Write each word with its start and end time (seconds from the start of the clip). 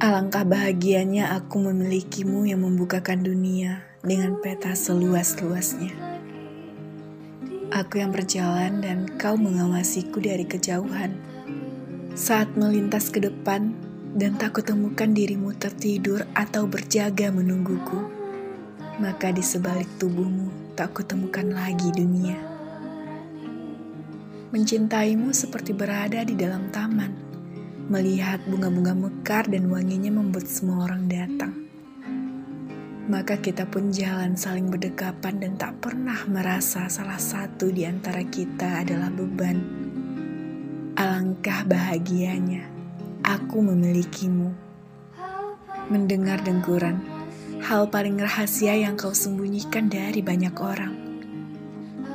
Alangkah 0.00 0.48
bahagianya 0.48 1.36
aku 1.36 1.60
memilikimu 1.60 2.48
yang 2.48 2.64
membukakan 2.64 3.20
dunia 3.20 3.84
dengan 4.00 4.40
peta 4.40 4.72
seluas-luasnya. 4.72 5.92
Aku 7.68 8.00
yang 8.00 8.08
berjalan 8.08 8.80
dan 8.80 9.04
kau 9.20 9.36
mengawasiku 9.36 10.24
dari 10.24 10.48
kejauhan. 10.48 11.12
Saat 12.16 12.56
melintas 12.56 13.12
ke 13.12 13.20
depan 13.20 13.76
dan 14.16 14.40
tak 14.40 14.56
kutemukan 14.56 15.12
dirimu 15.12 15.52
tertidur 15.60 16.24
atau 16.32 16.64
berjaga 16.64 17.28
menungguku, 17.28 18.00
maka 19.04 19.28
di 19.36 19.44
sebalik 19.44 20.00
tubuhmu 20.00 20.80
tak 20.80 20.96
kutemukan 20.96 21.44
lagi 21.52 21.92
dunia. 21.92 22.40
Mencintaimu 24.48 25.28
seperti 25.36 25.76
berada 25.76 26.24
di 26.24 26.32
dalam 26.40 26.72
taman, 26.72 27.29
melihat 27.90 28.38
bunga-bunga 28.46 28.94
mekar 28.94 29.50
dan 29.50 29.66
wanginya 29.66 30.14
membuat 30.14 30.46
semua 30.46 30.86
orang 30.86 31.10
datang. 31.10 31.50
Maka 33.10 33.42
kita 33.42 33.66
pun 33.66 33.90
jalan 33.90 34.38
saling 34.38 34.70
berdekapan 34.70 35.42
dan 35.42 35.58
tak 35.58 35.82
pernah 35.82 36.22
merasa 36.30 36.86
salah 36.86 37.18
satu 37.18 37.74
di 37.74 37.82
antara 37.82 38.22
kita 38.22 38.86
adalah 38.86 39.10
beban. 39.10 39.58
Alangkah 40.94 41.66
bahagianya 41.66 42.70
aku 43.26 43.58
memilikimu. 43.58 44.54
Mendengar 45.90 46.38
dengkuran, 46.46 47.02
hal 47.66 47.90
paling 47.90 48.22
rahasia 48.22 48.78
yang 48.78 48.94
kau 48.94 49.10
sembunyikan 49.10 49.90
dari 49.90 50.22
banyak 50.22 50.54
orang. 50.62 50.94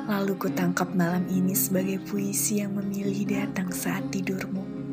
Lalu 0.07 0.39
ku 0.39 0.47
tangkap 0.47 0.95
malam 0.95 1.27
ini 1.27 1.51
sebagai 1.51 1.99
puisi 1.99 2.63
yang 2.63 2.79
memilih 2.79 3.27
datang 3.27 3.75
saat 3.75 4.07
tidurmu. 4.15 4.84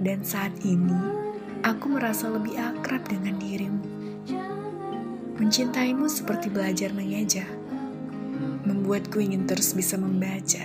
Dan 0.00 0.24
saat 0.24 0.56
ini, 0.64 0.96
aku 1.60 1.92
merasa 1.92 2.32
lebih 2.32 2.56
akrab 2.56 3.04
dengan 3.04 3.36
dirimu. 3.36 3.84
Mencintaimu 5.36 6.08
seperti 6.08 6.48
belajar 6.48 6.88
mengeja, 6.96 7.44
membuatku 8.64 9.20
ingin 9.20 9.44
terus 9.44 9.76
bisa 9.76 10.00
membaca 10.00 10.64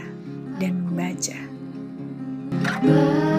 dan 0.56 0.88
membaca. 0.88 1.36
Bagaimana 2.64 3.35